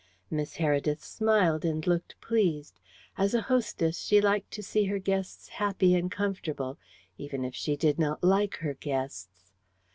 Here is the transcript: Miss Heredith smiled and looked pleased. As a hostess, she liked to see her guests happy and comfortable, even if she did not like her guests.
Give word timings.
Miss 0.31 0.55
Heredith 0.55 1.03
smiled 1.03 1.63
and 1.63 1.85
looked 1.85 2.19
pleased. 2.21 2.79
As 3.19 3.35
a 3.35 3.41
hostess, 3.41 3.99
she 3.99 4.19
liked 4.19 4.49
to 4.53 4.63
see 4.63 4.85
her 4.85 4.97
guests 4.97 5.47
happy 5.49 5.93
and 5.93 6.11
comfortable, 6.11 6.79
even 7.19 7.45
if 7.45 7.53
she 7.53 7.75
did 7.77 7.99
not 7.99 8.23
like 8.23 8.55
her 8.55 8.73
guests. 8.73 9.51